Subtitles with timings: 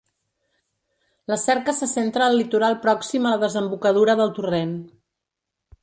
[1.31, 4.77] La cerca se centra al litoral pròxim a la desembocadura del torrent.